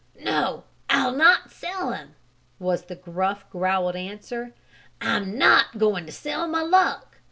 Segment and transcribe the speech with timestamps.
[0.19, 2.15] "No, I'll not sell him,"
[2.57, 4.55] was the gruff, growled answer.
[4.99, 7.19] "I'm not going to sell my luck.